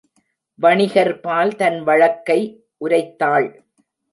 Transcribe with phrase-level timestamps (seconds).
[0.59, 2.39] வணிகர்பால் தன் வழக்கை
[2.77, 3.47] உரைத்தாள்.